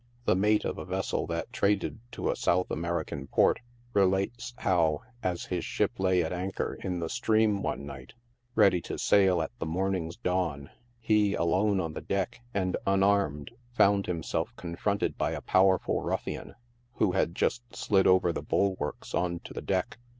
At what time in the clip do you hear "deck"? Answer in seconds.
12.01-12.41, 19.61-19.99